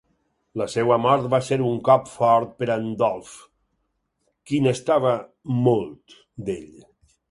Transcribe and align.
La 0.61 0.65
seva 0.75 0.95
mort 1.03 1.27
va 1.33 1.39
ser 1.49 1.57
un 1.73 1.75
cop 1.91 2.09
fort 2.15 2.57
per 2.63 2.71
a 2.71 2.79
en 2.85 2.89
Dolf, 3.03 3.37
qui 4.49 4.67
n'estava 4.67 5.17
molt, 5.71 6.23
d'ell. 6.51 6.79